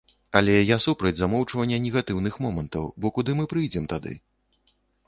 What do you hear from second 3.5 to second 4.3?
прыйдзем тады?